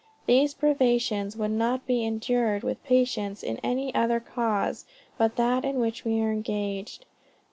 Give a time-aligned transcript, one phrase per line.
[0.27, 4.85] _These privations would not be endured with patience in any other cause
[5.15, 7.05] but that in which we are engaged.